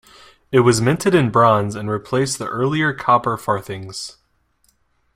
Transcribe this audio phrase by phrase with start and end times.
[0.51, 4.17] It was minted in bronze, and replaced the earlier copper farthings.